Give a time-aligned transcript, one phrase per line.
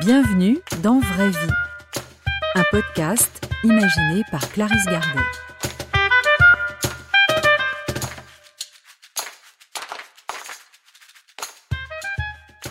[0.00, 1.52] Bienvenue dans Vraie Vie,
[2.54, 5.20] un podcast imaginé par Clarisse Gardet.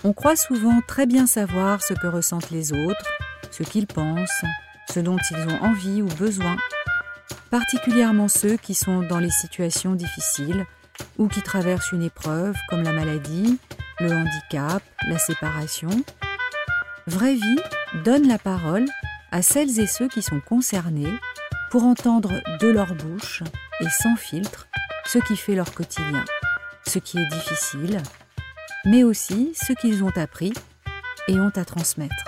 [0.03, 3.05] On croit souvent très bien savoir ce que ressentent les autres,
[3.51, 4.43] ce qu'ils pensent,
[4.91, 6.57] ce dont ils ont envie ou besoin,
[7.51, 10.65] particulièrement ceux qui sont dans les situations difficiles
[11.19, 13.59] ou qui traversent une épreuve comme la maladie,
[13.99, 15.91] le handicap, la séparation.
[17.09, 17.59] Vraie vie
[18.05, 18.85] donne la parole
[19.31, 21.11] à celles et ceux qui sont concernés
[21.71, 22.29] pour entendre
[22.61, 23.41] de leur bouche
[23.79, 24.67] et sans filtre
[25.05, 26.23] ce qui fait leur quotidien,
[26.85, 27.99] ce qui est difficile,
[28.85, 30.53] mais aussi ce qu'ils ont appris
[31.27, 32.25] et ont à transmettre.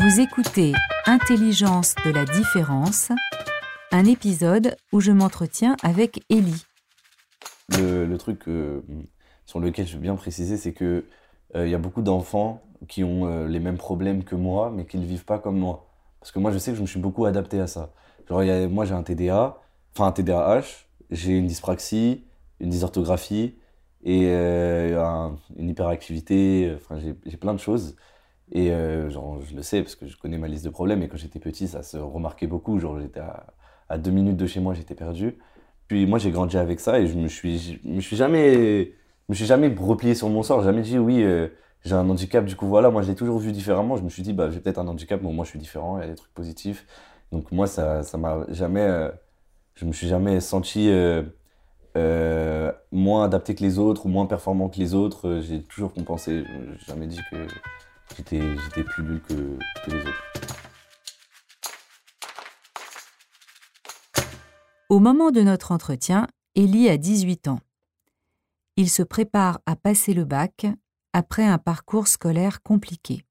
[0.00, 0.72] Vous écoutez
[1.04, 3.12] Intelligence de la différence,
[3.92, 6.64] un épisode où je m'entretiens avec Ellie.
[7.76, 8.80] Le, truc euh,
[9.44, 11.04] sur lequel je veux bien préciser, c'est que
[11.56, 14.98] euh, y a beaucoup d'enfants qui ont euh, les mêmes problèmes que moi, mais qui
[14.98, 15.88] ne vivent pas comme moi.
[16.20, 17.92] Parce que moi, je sais que je me suis beaucoup adapté à ça.
[18.28, 19.58] Genre, moi, j'ai un TDA,
[19.94, 22.24] enfin un TDAH, j'ai une dyspraxie,
[22.60, 23.56] une dysorthographie
[24.04, 26.72] et une hyperactivité.
[26.76, 27.96] Enfin, j'ai plein de choses.
[28.52, 31.02] Et euh, genre, je le sais parce que je connais ma liste de problèmes.
[31.02, 32.78] Et quand j'étais petit, ça se remarquait beaucoup.
[32.78, 33.20] Genre, j'étais
[33.88, 35.38] à, deux minutes de chez moi, j'étais perdu.
[35.88, 38.94] Puis moi, j'ai grandi avec ça et je me suis, je me suis jamais,
[39.28, 40.62] me suis jamais replié sur mon sort.
[40.62, 41.48] Jamais dit oui, euh,
[41.84, 42.44] j'ai un handicap.
[42.44, 43.96] Du coup, voilà, moi, je l'ai toujours vu différemment.
[43.96, 45.98] Je me suis dit, bah, j'ai peut-être un handicap, mais moi, je suis différent.
[45.98, 46.86] Il y a des trucs positifs.
[47.32, 49.10] Donc moi, ça, ça m'a jamais, euh,
[49.74, 50.90] je me suis jamais senti
[52.92, 55.40] moins adapté que les autres ou moins performant que les autres.
[55.40, 56.44] J'ai toujours compensé.
[56.78, 57.46] J'ai jamais dit que
[58.16, 60.24] J'étais plus nul que, les autres.
[64.88, 67.60] Au moment de notre entretien, Ellie a 18 ans.
[68.76, 70.66] Il se prépare à passer le bac
[71.18, 73.24] après un parcours scolaire compliqué.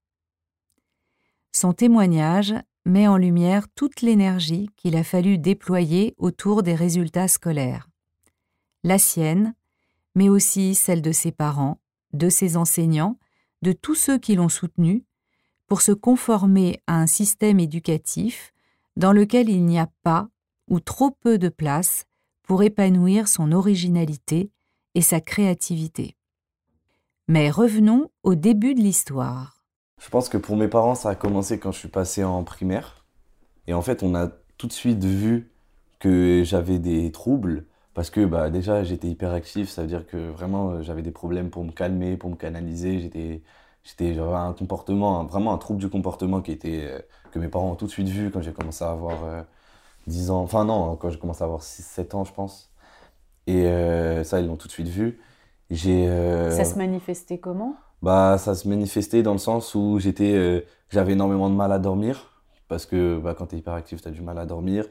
[1.53, 2.53] Son témoignage
[2.85, 7.87] met en lumière toute l'énergie qu'il a fallu déployer autour des résultats scolaires.
[8.83, 9.55] La sienne,
[10.15, 11.79] mais aussi celle de ses parents,
[12.11, 13.17] de ses enseignants
[13.61, 15.05] de tous ceux qui l'ont soutenu
[15.67, 18.53] pour se conformer à un système éducatif
[18.97, 20.27] dans lequel il n'y a pas
[20.67, 22.03] ou trop peu de place
[22.43, 24.51] pour épanouir son originalité
[24.93, 26.16] et sa créativité.
[27.29, 29.61] Mais revenons au début de l'histoire.
[30.01, 33.03] Je pense que pour mes parents, ça a commencé quand je suis passé en primaire.
[33.67, 35.51] Et en fait, on a tout de suite vu
[35.99, 40.69] que j'avais des troubles parce que bah, déjà j'étais hyperactif, ça veut dire que vraiment
[40.69, 43.43] euh, j'avais des problèmes pour me calmer, pour me canaliser, j'étais
[43.83, 46.99] j'étais un comportement, vraiment un trouble du comportement qui était euh,
[47.31, 49.45] que mes parents ont tout de suite vu quand j'ai commencé à avoir
[50.07, 52.71] 10 euh, ans, enfin non, quand j'ai commencé à avoir 6 7 ans je pense.
[53.47, 53.63] Et
[54.23, 55.19] ça ils l'ont tout de suite vu.
[55.69, 56.07] J'ai
[56.51, 57.75] Ça se manifestait comment?
[58.01, 62.37] Bah ça se manifestait dans le sens où j'étais j'avais énormément de mal à dormir
[62.67, 64.85] parce que bah, quand tu es hyperactif, tu as du mal à dormir.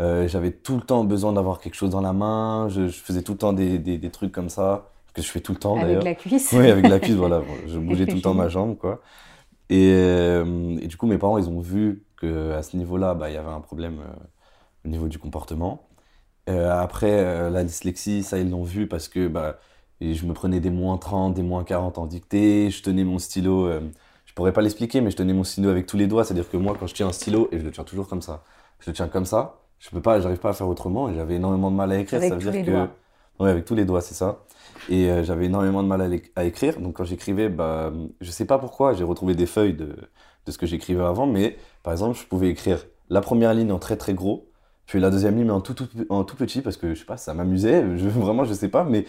[0.00, 2.68] Euh, j'avais tout le temps besoin d'avoir quelque chose dans la main.
[2.68, 5.58] Je, faisais tout le temps des, des, trucs comme ça, que je fais tout le
[5.58, 6.02] temps d'ailleurs.
[6.02, 7.42] Avec la cuisse Oui, avec la cuisse, voilà.
[7.66, 9.00] Je bougeais tout le temps ma jambe, quoi.
[9.70, 13.34] Et, euh, et, du coup, mes parents, ils ont vu qu'à ce niveau-là, bah, il
[13.34, 15.88] y avait un problème euh, au niveau du comportement.
[16.46, 19.58] après, la dyslexie, ça, ils l'ont vu parce que bah,
[20.00, 22.70] je me prenais des moins 30, des moins 40 en dictée.
[22.70, 23.70] Je tenais mon stylo,
[24.24, 26.24] je pourrais pas l'expliquer, mais je tenais mon stylo avec tous les doigts.
[26.24, 28.44] C'est-à-dire que moi, quand je tiens un stylo, et je le tiens toujours comme ça,
[28.80, 31.36] je le tiens comme ça, je peux pas, j'arrive pas à faire autrement et j'avais
[31.36, 32.18] énormément de mal à écrire.
[32.18, 32.90] Avec ça veut tous dire les que, doigts.
[33.40, 34.44] ouais, avec tous les doigts, c'est ça.
[34.88, 36.80] Et euh, j'avais énormément de mal à, écrire.
[36.80, 39.96] Donc quand j'écrivais, bah, je sais pas pourquoi, j'ai retrouvé des feuilles de,
[40.46, 43.78] de ce que j'écrivais avant, mais par exemple, je pouvais écrire la première ligne en
[43.78, 44.47] très très gros,
[44.88, 47.18] puis la deuxième ligne en tout, tout, en tout petit parce que je sais pas,
[47.18, 47.82] ça m'amusait.
[47.84, 49.04] Vraiment, je sais pas, mais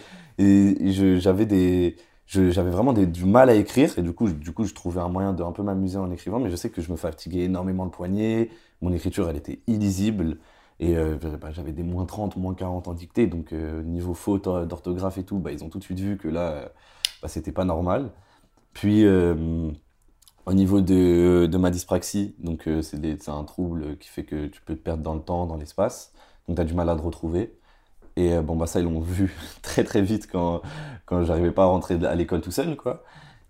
[2.28, 5.54] j'avais vraiment du mal à écrire et du coup, je trouvais un moyen de un
[5.54, 8.50] peu m'amuser en écrivant, mais je sais que je me fatiguais énormément le poignet,
[8.82, 10.38] mon écriture, elle était illisible.
[10.82, 14.48] Et euh, bah, j'avais des moins 30, moins 40 en dictée, donc euh, niveau faute
[14.48, 16.72] euh, d'orthographe et tout, bah, ils ont tout de suite vu que là,
[17.22, 18.12] bah, c'était pas normal.
[18.74, 19.06] Puis
[20.46, 24.76] au niveau de, de, ma dyspraxie, donc c'est un trouble qui fait que tu peux
[24.76, 26.14] te perdre dans le temps, dans l'espace,
[26.48, 27.54] donc tu as du mal à te retrouver.
[28.16, 30.62] Et bon, bah ça, ils l'ont vu très très vite quand,
[31.06, 32.76] quand j'arrivais pas à rentrer à l'école tout seul.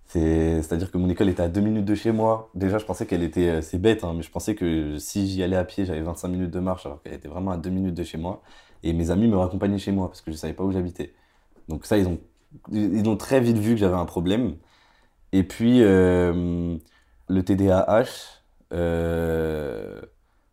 [0.09, 2.49] C'est-à-dire que mon école était à deux minutes de chez moi.
[2.55, 5.43] Déjà, je pensais qu'elle était, euh, c'est bête, hein, mais je pensais que si j'y
[5.43, 7.93] allais à pied, j'avais 25 minutes de marche, alors qu'elle était vraiment à deux minutes
[7.93, 8.41] de chez moi.
[8.81, 11.13] Et mes amis me raccompagnaient chez moi parce que je savais pas où j'habitais.
[11.67, 12.19] Donc ça, ils ont,
[12.71, 14.55] ils ont très vite vu que j'avais un problème.
[15.31, 16.77] Et puis, euh,
[17.27, 18.05] le TDAH,
[18.73, 20.01] euh,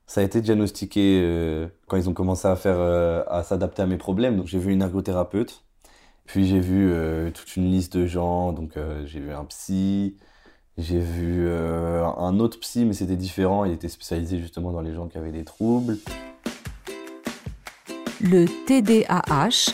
[0.06, 2.80] ça a été diagnostiqué quand ils ont commencé à faire,
[3.28, 4.36] à s'adapter à mes problèmes.
[4.36, 5.62] Donc j'ai vu une ergothérapeute
[6.26, 10.16] puis j'ai vu euh, toute une liste de gens, donc euh, j'ai vu un psy,
[10.76, 13.64] J'ai vu un autre psy, mais c'était différent.
[13.64, 15.96] Il était spécialisé justement dans les gens qui avaient des troubles.
[18.20, 19.72] Le TDAH,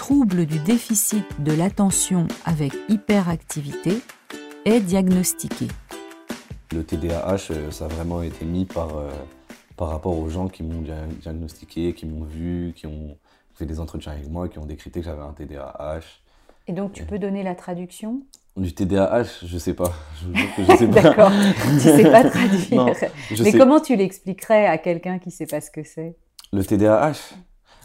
[0.00, 3.98] trouble du déficit de l'attention avec hyperactivité,
[4.64, 5.68] est diagnostiqué.
[6.72, 9.10] Le TDAH, euh, ça a vraiment été mis par, euh,
[9.76, 10.82] par rapport aux gens qui m'ont
[11.20, 13.18] diagnostiqué, qui m'ont vu, qui ont
[13.54, 16.00] fait des entretiens avec moi, qui ont décrit que j'avais un TDAH.
[16.66, 18.22] Et donc, tu peux donner la traduction?
[18.56, 19.92] Du TDAH, je sais pas.
[20.56, 21.02] Je, sais pas.
[21.02, 21.30] D'accord.
[21.74, 22.86] tu sais pas traduire.
[23.42, 26.16] Mais comment tu l'expliquerais à quelqu'un qui sait pas ce que c'est?
[26.54, 27.34] Le TDAH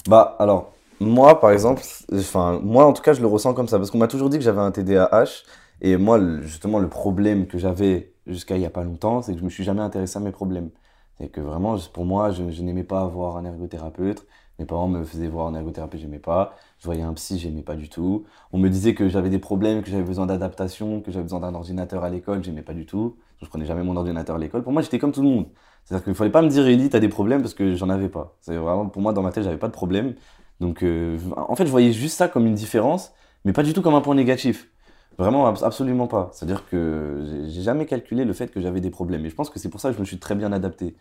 [0.07, 1.81] Bah, alors, moi, par exemple,
[2.13, 4.37] enfin, moi, en tout cas, je le ressens comme ça, parce qu'on m'a toujours dit
[4.37, 5.43] que j'avais un TDAH,
[5.81, 9.39] et moi, justement, le problème que j'avais jusqu'à il n'y a pas longtemps, c'est que
[9.39, 10.69] je me suis jamais intéressé à mes problèmes.
[11.17, 14.25] C'est que vraiment, pour moi, je, n'aimais pas avoir un ergothérapeute.
[14.59, 16.55] Mes parents me faisaient voir un ergothérapeute, j'aimais pas.
[16.79, 18.25] Je voyais un psy, j'aimais pas du tout.
[18.53, 21.53] On me disait que j'avais des problèmes, que j'avais besoin d'adaptation, que j'avais besoin d'un
[21.55, 23.17] ordinateur à l'école, j'aimais pas du tout.
[23.41, 24.63] Je prenais jamais mon ordinateur à l'école.
[24.63, 25.47] Pour moi, j'étais comme tout le monde.
[25.83, 28.35] C'est-à-dire qu'il fallait pas me dire, Eddie, t'as des problèmes parce que j'en avais pas.
[28.41, 30.15] C'est vraiment, pour moi, dans ma tête, j'avais pas de problème.
[30.59, 33.11] Donc, euh, en fait, je voyais juste ça comme une différence,
[33.43, 34.69] mais pas du tout comme un point négatif.
[35.17, 36.29] Vraiment, absolument pas.
[36.33, 39.25] C'est-à-dire que j'ai jamais calculé le fait que j'avais des problèmes.
[39.25, 40.95] Et je pense que c'est pour ça que je me suis très bien adapté.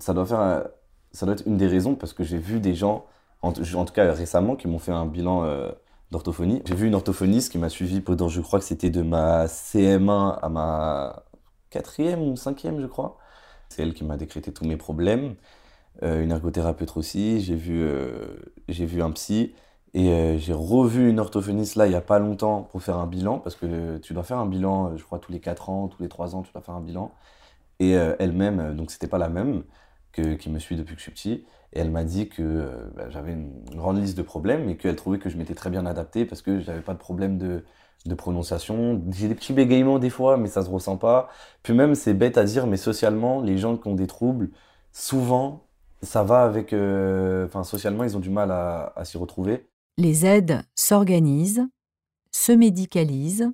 [0.00, 0.64] Ça, doit, faire,
[1.12, 3.06] ça doit être une des raisons parce que j'ai vu des gens,
[3.42, 3.62] en, tout
[3.92, 5.70] cas récemment, qui m'ont fait un bilan euh,
[6.10, 6.62] d'orthophonie.
[6.64, 10.38] J'ai vu une orthophoniste qui m'a suivi pendant, je crois que c'était de ma CM1
[10.42, 11.22] à ma
[11.70, 13.18] quatrième ou cinquième, je crois.
[13.68, 15.36] C'est elle qui m'a décrété tous mes problèmes.
[16.02, 17.40] Euh, une ergothérapeute aussi.
[17.40, 18.36] J'ai vu, euh,
[18.68, 19.54] j'ai vu un psy.
[19.94, 23.06] Et euh, j'ai revu une orthophoniste là il n'y a pas longtemps pour faire un
[23.06, 26.02] bilan, parce que tu dois faire un bilan, je crois, tous les 4 ans, tous
[26.02, 27.12] les 3 ans, tu dois faire un bilan.
[27.80, 29.64] Et elle-même, donc c'était pas la même,
[30.12, 31.46] que, qui me suit depuis que je suis petit.
[31.74, 35.18] Et elle m'a dit que bah, j'avais une grande liste de problèmes et qu'elle trouvait
[35.18, 37.64] que je m'étais très bien adapté parce que j'avais pas de problème de,
[38.06, 39.02] de prononciation.
[39.10, 41.28] J'ai des petits bégaiements des fois, mais ça se ressent pas.
[41.62, 44.50] Puis même, c'est bête à dire, mais socialement, les gens qui ont des troubles,
[44.92, 45.64] souvent,
[46.02, 46.72] ça va avec.
[46.72, 49.66] Enfin, socialement, ils ont du mal à, à s'y retrouver
[49.98, 51.66] les aides s'organisent,
[52.32, 53.50] se médicalisent,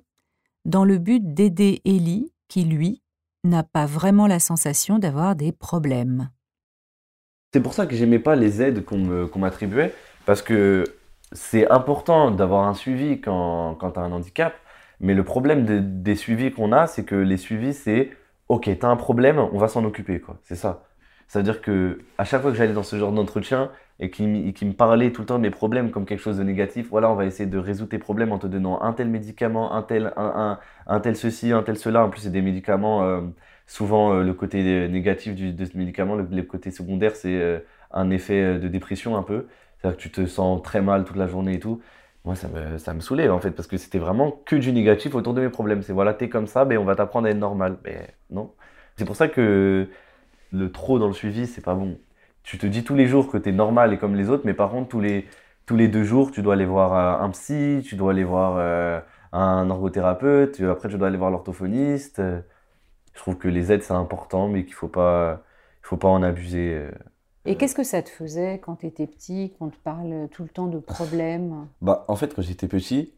[0.65, 3.01] dans le but d'aider Ellie, qui, lui,
[3.43, 6.29] n'a pas vraiment la sensation d'avoir des problèmes.
[7.53, 9.93] C'est pour ça que j'aimais pas les aides qu'on m'attribuait,
[10.25, 10.83] parce que
[11.31, 14.53] c'est important d'avoir un suivi quand, quand tu as un handicap,
[14.99, 18.11] mais le problème des suivis qu'on a, c'est que les suivis, c'est
[18.49, 20.37] OK, tu as un problème, on va s'en occuper, quoi.
[20.43, 20.88] C'est ça.
[21.29, 24.23] Ça veut dire que à chaque fois que j'allais dans ce genre d'entretien, et qui,
[24.25, 26.87] me parlait tout le temps de mes problèmes comme quelque chose de négatif.
[26.89, 29.81] Voilà, on va essayer de résoudre tes problèmes en te donnant un tel médicament, un
[29.83, 32.05] tel, un, tel ceci, un tel cela.
[32.05, 33.21] En plus, c'est des médicaments, euh,
[33.67, 37.59] souvent euh, le côté négatif du, de ce médicament, le, côté secondaire, c'est euh,
[37.91, 39.47] un effet de dépression un peu.
[39.77, 41.81] C'est-à-dire que tu te sens très mal toute la journée et tout.
[42.23, 45.13] Moi, ça me, ça me saoulait en fait, parce que c'était vraiment que du négatif
[45.13, 45.81] autour de mes problèmes.
[45.83, 47.77] C'est voilà, t'es comme ça, mais on va t'apprendre à être normal.
[47.83, 48.53] Mais non.
[48.95, 49.89] C'est pour ça que
[50.51, 51.97] le trop dans le suivi, c'est pas bon
[52.49, 54.55] tu te dis tous les jours que tu es normal et comme les autres, mais
[54.55, 55.27] par contre, tous les,
[55.67, 58.55] tous les deux jours, tu dois aller voir euh, un psy, tu dois aller voir
[58.57, 58.99] euh,
[59.31, 62.21] un orgothérapeute, après, tu dois aller voir l'orthophoniste.
[63.13, 65.43] Je trouve que les aides, c'est important, mais qu'il ne faut pas,
[65.83, 66.73] il faut pas en abuser.
[66.73, 66.91] Euh.
[67.45, 70.49] Et qu'est-ce que ça te faisait quand tu étais petit, qu'on te parle tout le
[70.49, 71.67] temps de problèmes?
[71.81, 73.13] Bah, En fait, quand j'étais petit,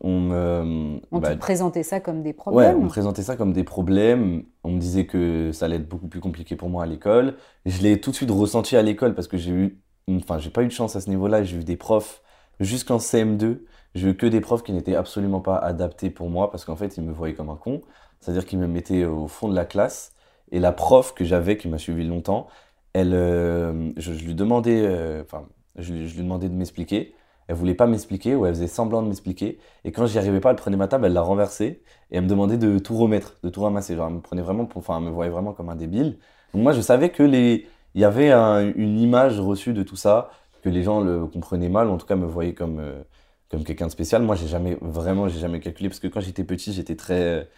[0.00, 1.00] on me.
[1.12, 3.64] On te bah, présentait ça comme des problèmes Ouais, on me présentait ça comme des
[3.64, 4.44] problèmes.
[4.64, 7.36] On me disait que ça allait être beaucoup plus compliqué pour moi à l'école.
[7.66, 9.80] Je l'ai tout de suite ressenti à l'école parce que j'ai eu.
[10.10, 11.42] Enfin, j'ai pas eu de chance à ce niveau-là.
[11.44, 12.22] J'ai eu des profs
[12.60, 13.60] jusqu'en CM2.
[13.94, 16.96] J'ai eu que des profs qui n'étaient absolument pas adaptés pour moi parce qu'en fait,
[16.96, 17.82] ils me voyaient comme un con.
[18.20, 20.12] C'est-à-dire qu'ils me mettaient au fond de la classe.
[20.52, 22.48] Et la prof que j'avais, qui m'a suivi longtemps,
[22.92, 27.14] elle, euh, je, lui demandais, euh, enfin, je, je, lui demandais de m'expliquer
[27.50, 29.58] elle voulait pas m'expliquer ou elle faisait semblant de m'expliquer.
[29.84, 32.28] Et quand j'y arrivais pas, elle prenait ma table, elle la renversait et elle me
[32.28, 33.96] demandait de tout remettre, de tout ramasser.
[33.96, 36.18] Genre, elle me prenait vraiment, pour, enfin, me voyait vraiment comme un débile.
[36.54, 37.66] Donc moi, je savais que les,
[37.96, 40.30] il y avait une image reçue de tout ça,
[40.62, 43.02] que les gens le comprenaient mal, ou en tout cas me voyaient comme, euh,
[43.50, 44.22] comme quelqu'un de spécial.
[44.22, 47.48] Moi, j'ai jamais, vraiment, j'ai jamais calculé parce que quand j'étais petit, j'étais très,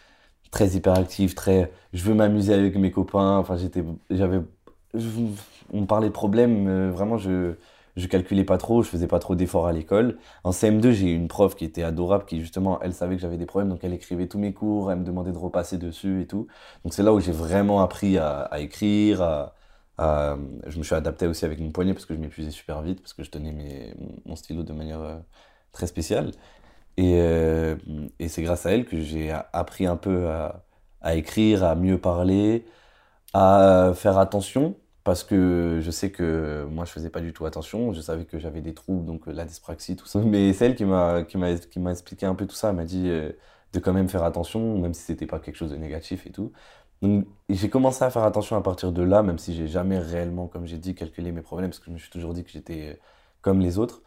[0.50, 3.36] très hyperactif, très, je veux m'amuser avec mes copains.
[3.36, 4.40] Enfin, j'étais, j'avais,
[4.94, 7.56] on me parlait de problèmes, euh, vraiment, je,
[7.96, 10.18] je calculais pas trop, je faisais pas trop d'efforts à l'école.
[10.44, 13.36] En CM2, j'ai eu une prof qui était adorable, qui justement, elle savait que j'avais
[13.36, 16.26] des problèmes, donc elle écrivait tous mes cours, elle me demandait de repasser dessus et
[16.26, 16.46] tout.
[16.84, 19.52] Donc c'est là où j'ai vraiment appris à, écrire,
[19.98, 23.12] je me suis adapté aussi avec mon poignet parce que je m'épuisais super vite, parce
[23.14, 23.94] que je tenais
[24.24, 25.18] mon stylo de manière euh,
[25.72, 26.32] très spéciale.
[26.96, 27.76] Et, euh,
[28.18, 30.28] et c'est grâce à elle que j'ai appris un peu
[31.00, 32.64] à écrire, à mieux parler,
[33.34, 37.92] à faire attention parce que je sais que moi je faisais pas du tout attention,
[37.92, 40.20] je savais que j'avais des troubles, donc euh, la dyspraxie, tout ça.
[40.24, 43.32] Mais celle qui m'a qui m'a expliqué un peu tout ça, elle m'a dit euh,
[43.72, 46.52] de quand même faire attention, même si c'était pas quelque chose de négatif et tout.
[47.02, 50.46] Donc j'ai commencé à faire attention à partir de là, même si j'ai jamais réellement,
[50.46, 53.00] comme j'ai dit, calculé mes problèmes, parce que je me suis toujours dit que j'étais
[53.40, 54.02] comme les autres.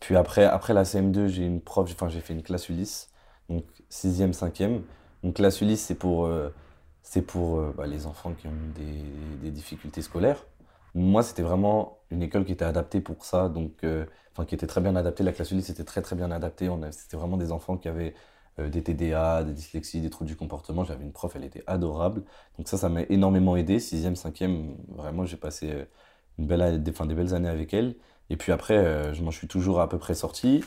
[0.00, 3.10] Puis après, après la CM2, j'ai une prof, enfin j'ai fait une classe Ulysse,
[3.48, 4.82] donc 6e, 5e.
[5.22, 6.50] Donc classe Ulysse, c'est pour, euh,
[7.04, 9.04] c'est pour euh, bah, les enfants qui ont des,
[9.42, 10.44] des difficultés scolaires.
[10.94, 14.66] Moi, c'était vraiment une école qui était adaptée pour ça, donc, euh, enfin qui était
[14.66, 15.22] très bien adaptée.
[15.24, 16.68] La classe Ulysse était très très bien adaptée.
[16.92, 18.14] C'était vraiment des enfants qui avaient
[18.58, 20.84] des TDA, des dyslexies, des troubles du comportement.
[20.84, 22.22] J'avais une prof, elle était adorable.
[22.58, 23.78] Donc ça, ça m'a énormément aidé.
[23.80, 25.86] 6e, 5e, vraiment, j'ai passé
[26.38, 27.96] une belle, des, des belles années avec elle.
[28.30, 30.64] Et puis après, euh, je m'en suis toujours à peu près sorti.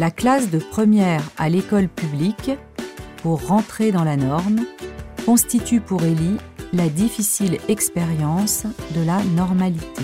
[0.00, 2.52] La classe de première à l'école publique,
[3.18, 4.60] pour rentrer dans la norme,
[5.26, 6.38] constitue pour Ellie
[6.72, 8.64] la difficile expérience
[8.96, 10.02] de la normalité.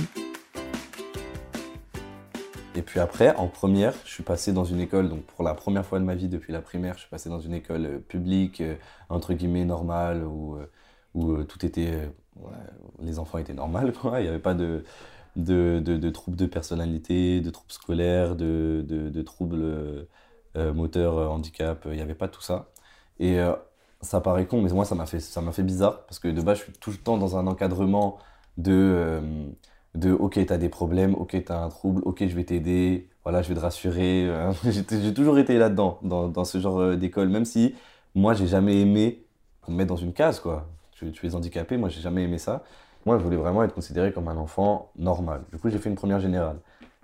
[2.75, 5.87] Et puis après, en première, je suis passé dans une école, donc pour la première
[5.87, 8.61] fois de ma vie depuis la primaire, je suis passé dans une école euh, publique,
[8.61, 8.75] euh,
[9.09, 10.59] entre guillemets normale, où,
[11.15, 12.11] où tout était
[13.01, 13.79] les enfants étaient normaux.
[14.19, 14.85] Il n'y avait pas de,
[15.37, 20.07] de, de, troubles de personnalité, de troubles scolaires, de, de troubles
[20.57, 21.87] euh, moteurs, euh, handicap.
[21.87, 22.71] Il n'y avait pas tout ça.
[23.21, 23.53] Et euh,
[24.01, 26.59] ça paraît con, mais moi, ça m'a fait, ça fait bizarre parce que de base,
[26.59, 28.19] je suis tout le temps dans un encadrement
[28.59, 29.21] de,
[29.95, 33.09] de OK, tu as des problèmes, OK, tu as un trouble, OK, je vais t'aider,
[33.25, 34.31] voilà, je vais te rassurer.
[34.65, 37.75] j'ai toujours été là-dedans, dans, dans, ce genre d'école, même si
[38.15, 39.25] moi, j'ai jamais aimé
[39.69, 40.67] me mettre dans une case, quoi
[40.97, 41.77] tu, es handicapé.
[41.77, 42.65] Moi, j'ai jamais aimé ça.
[43.07, 45.43] Moi, je voulais vraiment être considéré comme un enfant normal.
[45.53, 46.59] Du coup, j'ai fait une première générale.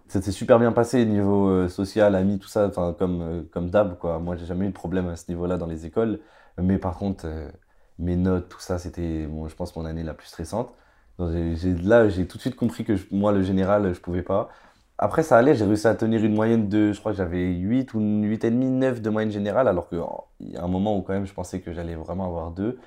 [0.09, 3.97] Ça s'est super bien passé niveau euh, social, amis, tout ça, comme, euh, comme d'hab.
[3.99, 4.19] Quoi.
[4.19, 6.21] Moi, j'ai jamais eu de problème à ce niveau-là dans les écoles.
[6.59, 7.49] Mais par contre, euh,
[8.01, 10.75] mes notes, tout ça, c'était, bon, je pense, mon année la plus stressante.
[11.19, 14.51] là, j'ai tout de suite compris que moi, le général, je pouvais pas.
[14.99, 17.95] Après, ça allait, j'ai réussi à tenir une moyenne de, je crois que j'avais 8
[17.95, 19.99] ou 8,5, 9 de moyenne générale, alors qu'il
[20.41, 22.79] y a un moment où quand même je pensais que j'allais vraiment avoir 2.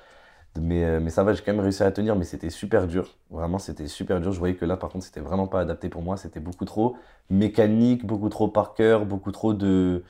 [0.57, 3.15] Euh, mais, ça va, j'ai quand même réussi à tenir, mais c'était super dur.
[3.29, 4.31] Vraiment, c'était super dur.
[4.31, 6.17] Je voyais que là, par contre, c'était vraiment pas adapté pour moi.
[6.17, 6.95] C'était beaucoup trop
[7.29, 10.03] mécanique, beaucoup trop par cœur, beaucoup trop de,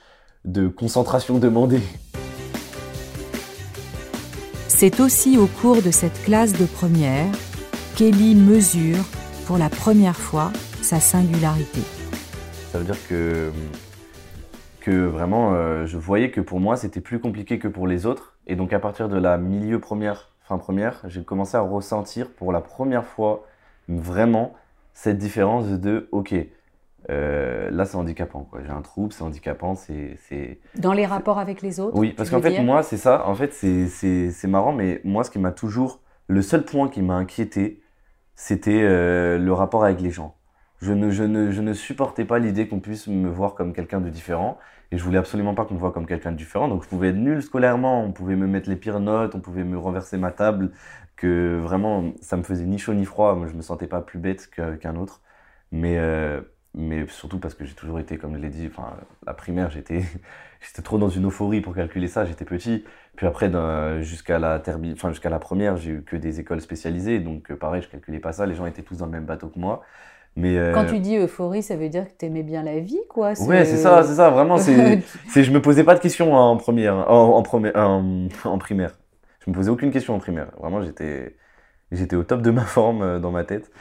[0.45, 1.81] de concentration demandée.
[4.67, 7.31] C'est aussi au cours de cette classe de première
[7.95, 9.03] qu'Ellie mesure
[9.45, 11.81] pour la première fois sa singularité.
[12.71, 13.51] Ça veut dire que,
[14.81, 18.33] que vraiment, euh, je voyais que pour moi, c'était plus compliqué que pour les autres.
[18.47, 22.51] Et donc, à partir de la milieu première fin première, j'ai commencé à ressentir pour
[22.51, 23.45] la première fois
[23.87, 24.53] vraiment
[24.93, 26.35] cette différence de ok,
[27.09, 30.59] euh, là c'est handicapant, j'ai un trouble, c'est handicapant, c'est.
[30.77, 33.53] Dans les rapports avec les autres Oui, parce qu'en fait, moi, c'est ça, en fait,
[33.53, 36.01] c'est marrant, mais moi, ce qui m'a toujours.
[36.27, 37.83] Le seul point qui m'a inquiété,
[38.35, 40.35] c'était euh, le rapport avec les gens.
[40.85, 44.01] Je ne, je ne, je ne supportais pas l'idée qu'on puisse me voir comme quelqu'un
[44.01, 44.59] de différent.
[44.91, 46.67] Et je voulais absolument pas qu'on me voit comme quelqu'un de différent.
[46.67, 49.63] Donc je pouvais être nul scolairement, on pouvait me mettre les pires notes, on pouvait
[49.63, 50.71] me renverser ma table,
[51.15, 53.33] que vraiment ça me faisait ni chaud ni froid.
[53.35, 55.21] Moi je me sentais pas plus bête qu'un autre.
[55.71, 56.41] Mais, euh,
[56.75, 60.03] mais surtout parce que j'ai toujours été, comme je l'ai dit, enfin, la primaire, j'étais,
[60.61, 62.85] j'étais trop dans une euphorie pour calculer ça, j'étais petit.
[63.15, 63.51] Puis après,
[64.03, 64.61] jusqu'à la,
[64.93, 67.19] enfin, jusqu'à la première, j'ai eu que des écoles spécialisées.
[67.19, 68.45] Donc pareil, je calculais pas ça.
[68.45, 69.83] Les gens étaient tous dans le même bateau que moi.
[70.37, 73.33] Euh, Quand tu dis euphorie, ça veut dire que tu aimais bien la vie, quoi.
[73.41, 74.29] Ouais, c'est ça, c'est ça.
[74.29, 75.01] Vraiment, c'est,
[75.43, 78.97] je me posais pas de questions en première, en, en, en, primaire.
[79.45, 80.51] Je me posais aucune question en primaire.
[80.59, 81.35] Vraiment, j'étais,
[81.91, 83.71] j'étais au top de ma forme euh, dans ma tête.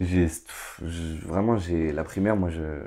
[0.00, 0.28] J'ai,
[1.26, 2.36] vraiment, j'ai la primaire.
[2.36, 2.82] Moi, je,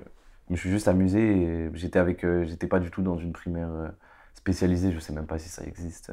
[0.49, 1.69] me suis juste amusé.
[1.73, 3.91] J'étais avec, euh, j'étais pas du tout dans une primaire
[4.35, 4.91] spécialisée.
[4.91, 6.11] Je sais même pas si ça existe.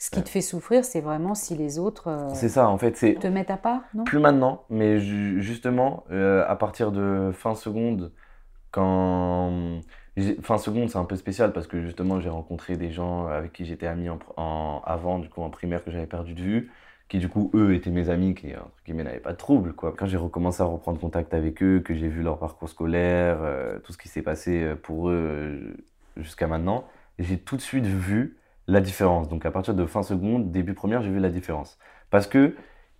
[0.00, 2.96] Ce qui te fait souffrir, c'est vraiment si les autres euh, c'est ça, en fait,
[2.96, 4.04] c'est te mettent à part, non?
[4.04, 8.12] Plus maintenant, mais justement, euh, à partir de fin seconde,
[8.70, 9.80] quand
[10.42, 13.64] fin seconde, c'est un peu spécial parce que justement, j'ai rencontré des gens avec qui
[13.64, 16.70] j'étais ami en, avant, du coup, en primaire que j'avais perdu de vue,
[17.08, 18.52] qui du coup, eux, étaient mes amis, qui
[18.84, 19.92] qui n'avaient pas de trouble, quoi.
[19.98, 23.80] Quand j'ai recommencé à reprendre contact avec eux, que j'ai vu leur parcours scolaire, euh,
[23.80, 25.76] tout ce qui s'est passé pour eux
[26.16, 26.84] jusqu'à maintenant,
[27.18, 28.36] j'ai tout de suite vu
[28.68, 29.28] la différence.
[29.28, 31.78] Donc à partir de fin seconde, début première, j'ai vu la différence.
[32.10, 32.54] Parce que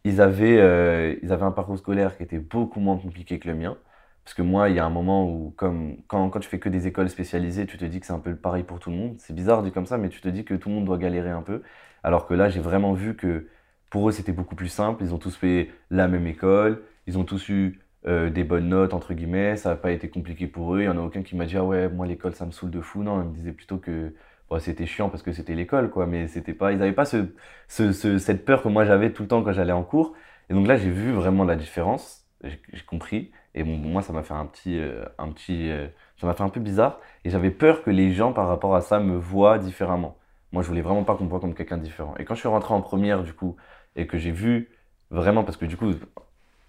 [0.05, 3.55] ils avaient, euh, ils avaient un parcours scolaire qui était beaucoup moins compliqué que le
[3.55, 3.77] mien.
[4.25, 6.69] Parce que moi, il y a un moment où, comme quand, quand tu fais que
[6.69, 9.17] des écoles spécialisées, tu te dis que c'est un peu pareil pour tout le monde.
[9.19, 11.31] C'est bizarre dit comme ça, mais tu te dis que tout le monde doit galérer
[11.31, 11.63] un peu.
[12.03, 13.49] Alors que là, j'ai vraiment vu que
[13.91, 15.03] pour eux, c'était beaucoup plus simple.
[15.03, 16.83] Ils ont tous fait la même école.
[17.07, 19.57] Ils ont tous eu euh, des bonnes notes, entre guillemets.
[19.57, 20.81] Ça n'a pas été compliqué pour eux.
[20.81, 22.71] Il n'y en a aucun qui m'a dit Ah ouais, moi, l'école, ça me saoule
[22.71, 23.03] de fou.
[23.03, 24.15] Non, ils me disaient plutôt que
[24.59, 27.27] c'était chiant parce que c'était l'école, quoi, mais c'était pas, ils n'avaient pas ce,
[27.69, 30.15] ce, cette peur que moi j'avais tout le temps quand j'allais en cours.
[30.51, 33.31] Et donc là, j'ai vu vraiment la différence, j'ai compris.
[33.55, 34.81] Et moi, ça m'a fait un petit,
[35.19, 35.71] un petit,
[36.17, 37.01] ça m'a fait un peu bizarre.
[37.25, 40.17] Et j'avais peur que les gens, par rapport à ça, me voient différemment.
[40.53, 42.15] Moi, je voulais vraiment pas qu'on me voit comme quelqu'un différent.
[42.19, 43.57] Et quand je suis rentré en première, du coup,
[43.97, 44.71] et que j'ai vu
[45.11, 45.93] vraiment, parce que du coup,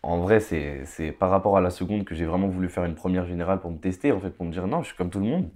[0.03, 3.25] en vrai, c'est par rapport à la seconde que j'ai vraiment voulu faire une première
[3.25, 5.25] générale pour me tester, en fait, pour me dire non, je suis comme tout le
[5.25, 5.50] monde.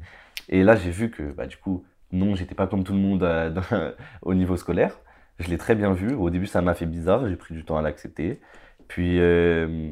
[0.50, 3.24] Et là, j'ai vu que, bah, du coup, non, j'étais pas comme tout le monde
[3.24, 3.52] euh,
[4.22, 5.00] au niveau scolaire.
[5.40, 6.14] Je l'ai très bien vu.
[6.16, 8.42] Au début, ça m'a fait bizarre, j'ai pris du temps à l'accepter.
[8.88, 9.92] Puis, euh,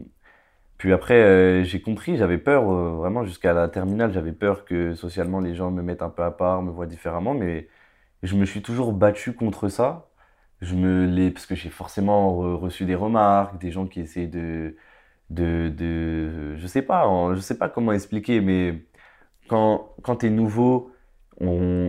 [0.78, 5.40] puis après, euh, j'ai compris, j'avais peur, vraiment, jusqu'à la terminale, j'avais peur que socialement
[5.40, 7.68] les gens me mettent un peu à part, me voient différemment, mais
[8.24, 10.08] je me suis toujours battu contre ça
[10.62, 14.76] je me l'ai parce que j'ai forcément reçu des remarques, des gens qui essaient de
[15.30, 18.86] de, de je sais pas, je sais pas comment expliquer, mais
[19.50, 20.91] quand quand tu es nouveau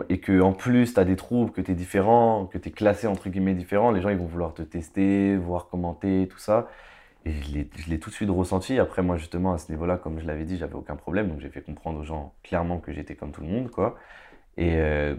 [0.09, 2.73] et que en plus tu as des troubles, que tu es différent, que tu es
[2.73, 6.69] classé entre guillemets différent, les gens ils vont vouloir te tester, voir commenter, tout ça.
[7.25, 8.79] Et je l'ai tout de suite ressenti.
[8.81, 11.29] Après, moi, justement, à ce niveau-là, comme je l'avais dit, j'avais aucun problème.
[11.29, 13.97] Donc, j'ai fait comprendre aux gens clairement que j'étais comme tout le monde, quoi.
[14.57, 15.15] Et euh,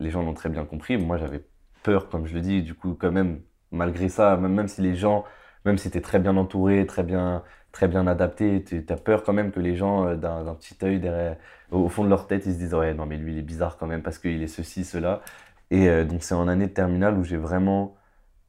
[0.00, 0.98] les gens l'ont très bien compris.
[0.98, 1.42] Moi, j'avais
[1.82, 2.62] peur, comme je le dis.
[2.62, 3.40] Du coup, quand même,
[3.70, 5.24] malgré ça, même, même si les gens,
[5.66, 7.42] même si tu es très bien entouré, très bien,
[7.72, 11.00] très bien adapté, tu as peur quand même que les gens, euh, d'un petit œil
[11.00, 11.36] derrière,
[11.70, 13.76] au fond de leur tête, ils se disent Ouais, non, mais lui, il est bizarre
[13.78, 15.22] quand même parce qu'il est ceci, cela.
[15.70, 17.96] Et euh, donc, c'est en année de terminale où j'ai vraiment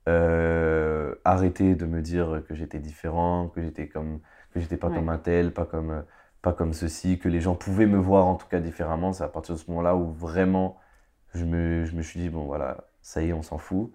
[0.07, 4.21] euh, arrêté de me dire que j'étais différent, que j'étais comme
[4.53, 6.03] que j'étais pas comme un tel, pas comme,
[6.41, 9.13] pas comme ceci, que les gens pouvaient me voir en tout cas différemment.
[9.13, 10.79] C'est à partir de ce moment-là où vraiment
[11.33, 13.91] je me, je me suis dit Bon, voilà ça y est, on s'en fout.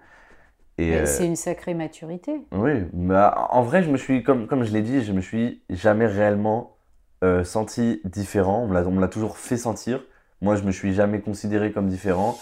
[0.81, 2.41] Euh, c'est une sacrée maturité.
[2.53, 3.15] Oui, mais
[3.51, 6.77] en vrai, je me suis, comme, comme je l'ai dit, je me suis jamais réellement
[7.23, 8.63] euh, senti différent.
[8.63, 10.03] On me l'a toujours fait sentir.
[10.41, 12.37] Moi, je me suis jamais considéré comme différent.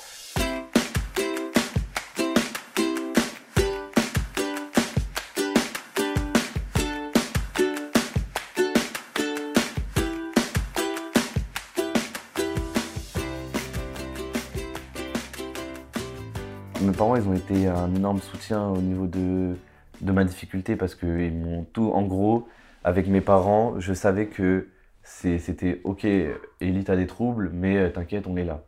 [16.91, 19.55] Mes parents, ils ont été un énorme soutien au niveau de,
[20.01, 22.49] de ma difficulté parce qu'ils m'ont tout, en gros,
[22.85, 24.69] avec mes parents, je savais que
[25.03, 28.65] c'était ok, Ellie, t'as des troubles, mais euh, t'inquiète, on est là.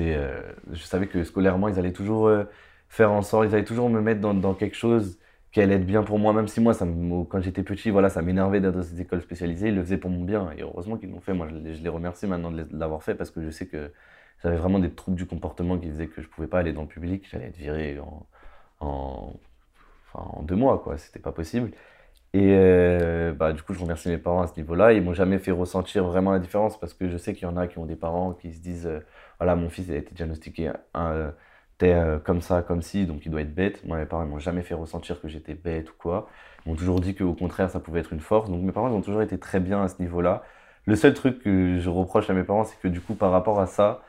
[0.00, 0.40] Euh,
[0.72, 2.44] je savais que scolairement, ils allaient toujours euh,
[2.88, 5.18] faire en sorte, ils allaient toujours me mettre dans, dans quelque chose
[5.52, 6.74] qui allait être bien pour moi, même si moi,
[7.28, 10.10] quand j'étais petit, voilà, ça m'énervait d'être dans cette école spécialisée, ils le faisaient pour
[10.10, 10.50] mon bien.
[10.56, 11.34] Et heureusement qu'ils l'ont fait.
[11.34, 13.90] Moi, je les remercie maintenant de l'avoir fait parce que je sais que
[14.42, 16.88] j'avais vraiment des troubles du comportement qui faisaient que je pouvais pas aller dans le
[16.88, 18.26] public, j'allais être viré en,
[18.80, 19.34] en,
[20.14, 21.72] en deux mois, quoi, c'était pas possible.
[22.34, 24.92] Et euh, bah, du coup, je remercie mes parents à ce niveau-là.
[24.94, 27.56] Ils m'ont jamais fait ressentir vraiment la différence parce que je sais qu'il y en
[27.58, 29.00] a qui ont des parents qui se disent euh,
[29.38, 31.32] voilà, mon fils il a été diagnostiqué un,
[31.82, 33.84] euh, comme ça, comme ci, donc il doit être bête.
[33.84, 36.28] Moi, mes parents, m'ont jamais fait ressentir que j'étais bête ou quoi.
[36.64, 38.48] Ils m'ont toujours dit qu'au contraire, ça pouvait être une force.
[38.50, 40.42] Donc mes parents, ont toujours été très bien à ce niveau-là.
[40.86, 43.60] Le seul truc que je reproche à mes parents, c'est que du coup, par rapport
[43.60, 44.02] à ça,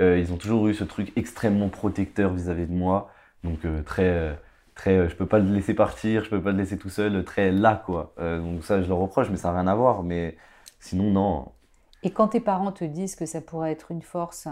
[0.00, 3.10] euh, ils ont toujours eu ce truc extrêmement protecteur vis-à-vis de moi.
[3.44, 4.34] Donc euh, très, euh,
[4.74, 7.52] très, je peux pas le laisser partir, je peux pas le laisser tout seul, très
[7.52, 8.14] là quoi.
[8.18, 10.02] donc ça, je le reproche, mais ça n'a rien à voir.
[10.02, 10.36] Mais
[10.80, 11.52] sinon, non.
[12.02, 14.48] Et quand tes parents te disent que ça pourrait être une force,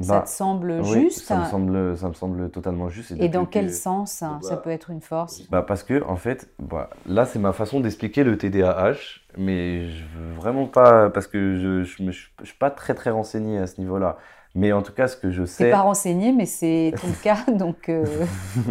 [0.00, 3.14] ça bah, te semble juste ça me semble, ça me semble totalement juste.
[3.18, 6.48] Et, dans quel sens hein, ça peut être une force bah Parce que, en fait,
[6.60, 8.94] bah, là, c'est ma façon d'expliquer le TDAH,
[9.36, 13.66] mais je veux vraiment pas, parce que je ne suis pas très, très renseigné à
[13.66, 14.18] ce niveau-là.
[14.54, 15.64] Mais en tout cas, ce que je sais.
[15.64, 17.88] C'est pas renseigné, mais c'est ton cas, donc.
[17.88, 18.04] Euh,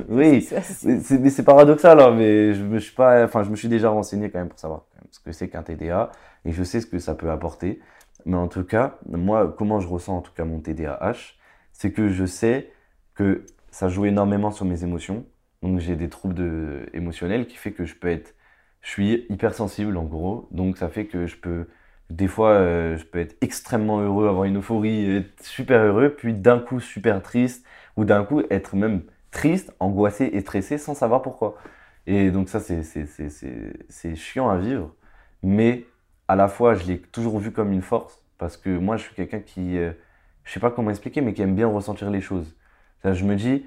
[0.09, 0.47] oui,
[0.83, 4.29] mais c'est paradoxal, hein, mais je me suis pas, enfin, je me suis déjà renseigné
[4.29, 6.09] quand même pour savoir ce que c'est qu'un TDA
[6.45, 7.79] et je sais ce que ça peut apporter.
[8.25, 11.35] Mais en tout cas, moi, comment je ressens en tout cas mon TDAH,
[11.71, 12.71] c'est que je sais
[13.15, 15.25] que ça joue énormément sur mes émotions.
[15.61, 18.35] Donc j'ai des troubles de, émotionnels qui fait que je peux être,
[18.81, 20.47] je suis hypersensible en gros.
[20.51, 21.67] Donc ça fait que je peux,
[22.09, 26.33] des fois, euh, je peux être extrêmement heureux, avoir une euphorie, être super heureux, puis
[26.33, 27.65] d'un coup super triste,
[27.97, 31.57] ou d'un coup être même triste, angoissé et stressé sans savoir pourquoi.
[32.07, 34.95] Et donc ça, c'est chiant à vivre,
[35.43, 35.85] mais
[36.27, 39.15] à la fois, je l'ai toujours vu comme une force parce que moi, je suis
[39.15, 39.91] quelqu'un qui, euh,
[40.43, 42.55] je sais pas comment expliquer, mais qui aime bien ressentir les choses.
[43.03, 43.65] je me dis,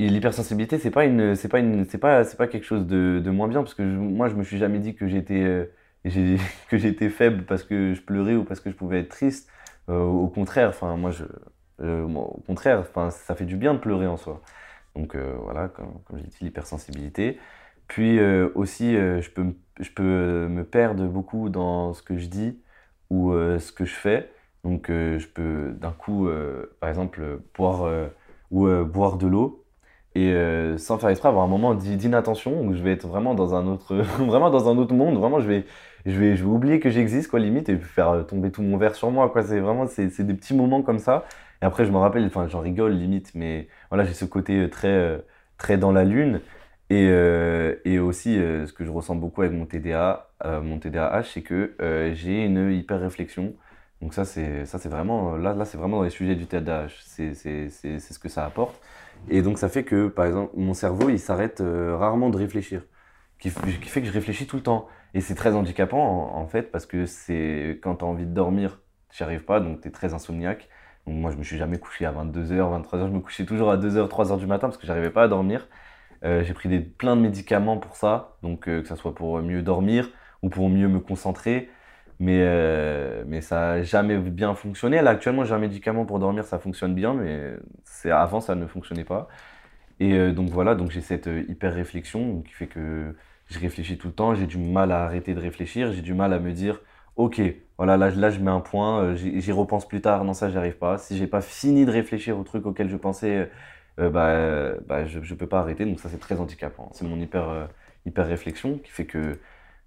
[0.00, 3.30] l'hypersensibilité, c'est pas une, c'est pas une, c'est pas, c'est pas quelque chose de, de,
[3.30, 5.66] moins bien parce que moi, je me suis jamais dit que j'étais, euh,
[6.68, 9.50] que j'étais faible parce que je pleurais ou parce que je pouvais être triste.
[9.88, 11.12] Euh, au contraire, enfin, moi,
[11.80, 14.42] au contraire, ça fait du bien de pleurer en soi.
[14.96, 17.38] Donc voilà, comme, comme j'ai dit, l'hypersensibilité.
[17.88, 18.20] Puis
[18.54, 22.58] aussi, je peux je peux euh, me perdre beaucoup dans ce que je dis
[23.10, 24.30] ou euh, ce que je fais.
[24.64, 26.28] Donc euh, je peux d'un coup,
[26.80, 28.10] par exemple, boire,
[28.50, 29.66] ou, boire de l'eau
[30.16, 33.54] et euh, sans faire exprès avoir un moment d'inattention où je vais être vraiment dans
[33.54, 35.18] un autre vraiment dans un autre monde.
[35.18, 35.66] Vraiment je vais
[36.06, 38.78] je vais je vais oublier que j'existe quoi limite et faire euh, tomber tout mon
[38.78, 39.42] verre sur moi quoi.
[39.42, 41.26] C'est vraiment c'est des petits moments comme ça.
[41.62, 44.68] Et après je me rappelle enfin j'en rigole limite mais voilà j'ai ce côté euh,
[44.70, 45.22] très
[45.58, 46.40] très dans la lune
[46.90, 47.08] et,
[47.84, 51.74] et aussi ce que je ressens beaucoup avec mon TDA mon TDAH c'est que
[52.14, 53.54] j'ai une hyper réflexion
[54.00, 56.88] donc ça c'est ça c'est vraiment là là c'est vraiment dans les sujets du TDAH
[57.00, 58.80] c'est ce que ça apporte
[59.28, 62.82] et donc ça fait que, par exemple, mon cerveau, il s'arrête euh, rarement de réfléchir,
[63.38, 64.88] qui, qui, fait que je réfléchis tout le temps.
[65.14, 68.80] Et c'est très handicapant, en, fait, parce que c'est quand as envie de dormir,
[69.18, 70.68] n'y arrives pas, donc tu es très insomniaque.
[71.06, 74.08] Moi, je me suis jamais couché à 22h, 23h, je me couchais toujours à 2h,
[74.08, 75.68] 3h du matin parce que j'arrivais pas à dormir.
[76.24, 79.38] Euh, j'ai pris des, plein de médicaments pour ça, donc euh, que ce soit pour
[79.40, 80.10] mieux dormir
[80.42, 81.70] ou pour mieux me concentrer
[82.18, 85.02] mais, euh, mais ça n'a jamais bien fonctionné.
[85.02, 87.56] Là, actuellement, j'ai un médicament pour dormir, ça fonctionne bien, mais
[88.10, 89.28] avant, ça ne fonctionnait pas.
[90.00, 93.14] Et donc voilà, donc j'ai cette hyper réflexion qui fait que
[93.48, 96.32] je réfléchis tout le temps, j'ai du mal à arrêter de réfléchir, j'ai du mal
[96.32, 96.80] à me dire,
[97.16, 97.40] ok,
[97.78, 100.78] voilà, là, là je mets un point, j'y repense plus tard, non ça j'y arrive
[100.78, 100.98] pas.
[100.98, 103.50] Si j'ai pas fini de réfléchir au truc auquel je pensais,
[103.98, 106.90] bah, bah, je, ne peux pas arrêter, donc ça c'est très handicapant.
[106.92, 107.68] C'est mon hyper,
[108.04, 109.38] hyper réflexion qui fait que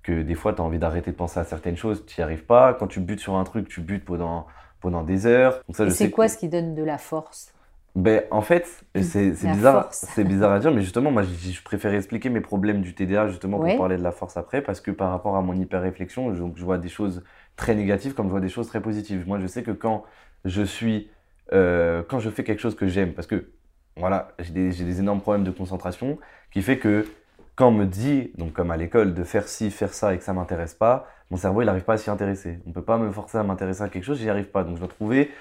[0.04, 2.45] que des fois, tu as envie d'arrêter de penser à certaines choses, tu n'y arrives
[2.45, 2.74] pas.
[2.74, 4.48] Quand tu butes sur un truc, tu butes pendant,
[4.82, 5.62] pendant des heures.
[5.89, 7.54] c'est quoi ce qui donne de la force?
[7.95, 11.93] Ben, en fait, c'est bizarre, c'est bizarre à dire, mais justement, moi, je, je, préfère
[11.93, 15.10] expliquer mes problèmes du TDA justement pour parler de la force après, parce que par
[15.10, 17.24] rapport à mon hyper réflexion, je, je, vois des choses
[17.56, 19.28] très négatives comme je vois des choses très positives.
[19.28, 20.04] Moi, je sais que quand
[20.45, 21.10] je suis,
[21.52, 23.50] euh, quand je fais quelque chose que j'aime, parce que
[23.97, 26.17] voilà, j'ai des, énormes problèmes de concentration,
[26.52, 27.06] qui fait que
[27.56, 30.23] quand on me dit, donc comme à l'école, de faire ci, faire ça et que
[30.23, 32.60] ça m'intéresse pas, mon cerveau il n'arrive pas à s'y intéresser.
[32.65, 34.63] On ne peut pas me forcer à m'intéresser à quelque chose, j'y arrive pas.
[34.63, 35.32] Donc je dois trouver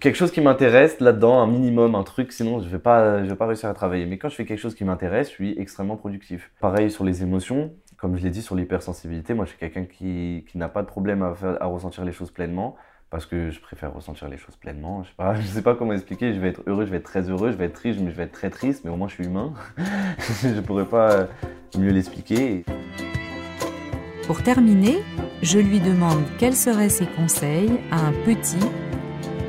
[0.00, 3.36] quelque chose qui m'intéresse là-dedans, un minimum, un truc, sinon je vais pas, je vais
[3.36, 4.06] pas réussir à travailler.
[4.06, 6.52] Mais quand je fais quelque chose qui m'intéresse, je suis extrêmement productif.
[6.60, 10.44] Pareil sur les émotions, comme je l'ai dit sur l'hypersensibilité, moi je suis quelqu'un qui,
[10.54, 12.76] n'a pas de problème à ressentir les choses pleinement
[13.10, 15.02] parce que je préfère ressentir les choses pleinement.
[15.02, 16.34] Je sais pas, je sais pas comment expliquer.
[16.34, 18.16] Je vais être heureux, je vais être très heureux, je vais être triste, mais je
[18.16, 18.84] vais être très triste.
[18.84, 19.54] Mais au moins, je suis humain.
[20.42, 21.28] je pourrais pas
[21.78, 22.64] mieux l'expliquer.
[24.26, 24.98] Pour terminer,
[25.42, 28.58] je lui demande quels seraient ses conseils à un petit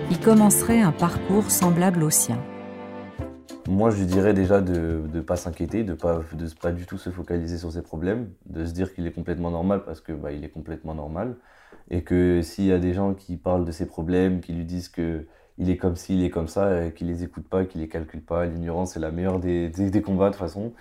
[0.09, 2.37] qui commencerait un parcours semblable au sien.
[3.67, 6.97] Moi, je lui dirais déjà de ne pas s'inquiéter, de pas, de pas du tout
[6.97, 10.31] se focaliser sur ses problèmes, de se dire qu'il est complètement normal parce que bah,
[10.31, 11.35] il est complètement normal
[11.89, 14.89] et que s'il y a des gens qui parlent de ses problèmes, qui lui disent
[14.89, 17.87] que il est comme ci, il est comme ça, qu'il les écoute pas, qu'il les
[17.89, 20.73] calcule pas, l'ignorance c'est la meilleure des, des, combats de toute façon.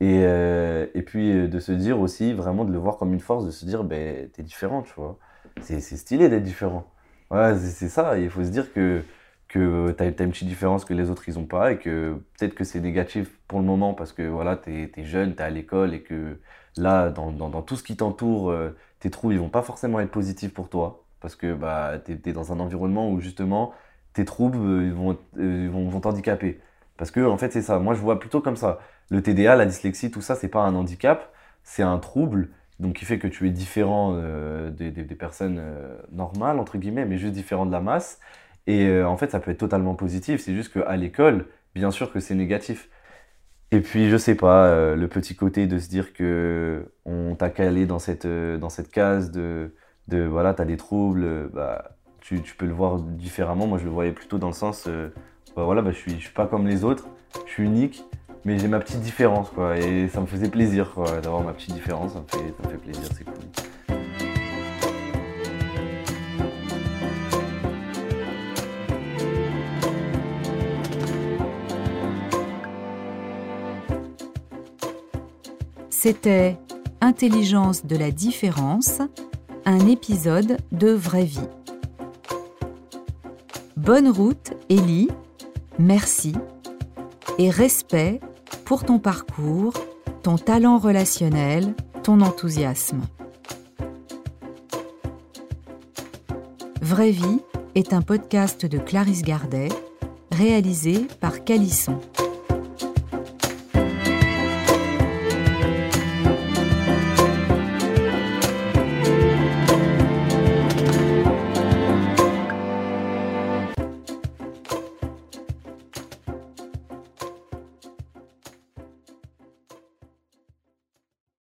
[0.00, 3.20] Et, euh, et puis euh, de se dire aussi, vraiment de le voir comme une
[3.20, 5.18] force, de se dire, ben, t'es différent, tu vois.
[5.62, 6.86] C'est stylé d'être différent.
[7.30, 9.02] Ouais, c'est ça, il faut se dire que,
[9.48, 12.54] que t'as as une petite différence que les autres ils ont pas et que peut-être
[12.54, 15.94] que c'est négatif pour le moment parce que voilà, t'es es jeune, t'es à l'école
[15.94, 16.38] et que
[16.76, 20.10] là, dans, dans, tout ce qui t'entoure, euh, tes troubles, ils vont pas forcément être
[20.10, 21.04] positifs pour toi.
[21.20, 23.72] Parce que bah, tu es, dans un environnement où justement,
[24.12, 26.00] tes troubles euh, ils vont, euh, vont, vont.
[26.96, 27.78] Parce que, en fait, c'est ça.
[27.78, 28.78] Moi, je vois plutôt comme ça.
[29.10, 31.32] Le TDA, la dyslexie, tout ça, c'est pas un handicap,
[31.62, 32.50] c'est un trouble.
[32.80, 35.62] Donc, qui fait que tu es différent euh, des, des, personnes
[36.12, 38.20] normales, entre guillemets, mais juste différent de la masse.
[38.66, 40.40] Et en fait, ça peut être totalement positif.
[40.40, 42.88] C'est juste qu'à l'école, bien sûr que c'est négatif.
[43.72, 47.50] Et puis, je sais pas, euh, le petit côté de se dire que on t'a
[47.50, 49.74] calé dans cette, euh, dans cette case de,
[50.08, 53.66] de voilà, t'as des troubles, euh, bah, tu, tu, peux le voir différemment.
[53.66, 54.88] Moi, je le voyais plutôt dans le sens,
[55.56, 57.08] bah, voilà, bah, je, suis, je suis pas comme les autres,
[57.46, 58.04] je suis unique,
[58.44, 59.76] mais j'ai ma petite différence, quoi.
[59.78, 62.78] Et ça me faisait plaisir, d'avoir ma petite différence, ça me fait, ça me fait
[62.78, 63.34] plaisir, c'est cool.
[76.06, 76.56] C'était
[77.00, 79.00] Intelligence de la différence,
[79.64, 81.48] un épisode de Vraie vie.
[83.76, 85.08] Bonne route, Ellie,
[85.80, 86.32] merci
[87.38, 88.20] et respect
[88.64, 89.74] pour ton parcours,
[90.22, 93.00] ton talent relationnel, ton enthousiasme.
[96.80, 97.40] Vraie vie
[97.74, 99.70] est un podcast de Clarisse Gardet,
[100.30, 101.98] réalisé par Calisson.